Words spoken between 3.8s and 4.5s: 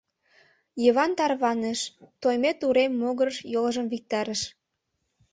виктарыш.